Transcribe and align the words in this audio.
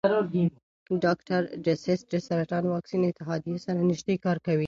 ډاکټر 1.03 1.41
ډسیس 1.65 1.99
د 2.11 2.13
سرطان 2.27 2.63
واکسین 2.73 3.01
اتحادیې 3.05 3.55
سره 3.65 3.79
نژدې 3.89 4.15
کار 4.25 4.37
کوي. 4.45 4.59